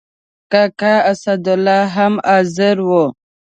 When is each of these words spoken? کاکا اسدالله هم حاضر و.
کاکا 0.51 0.93
اسدالله 1.11 1.79
هم 1.95 2.13
حاضر 2.27 2.77
و. 2.87 2.89